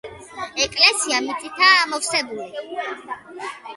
ეკლესია 0.65 1.19
მიწითაა 1.27 1.77
ამოვსებული. 1.85 2.67